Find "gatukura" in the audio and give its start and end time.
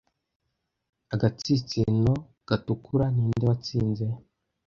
2.47-3.05